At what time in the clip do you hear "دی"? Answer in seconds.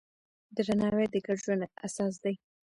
2.23-2.35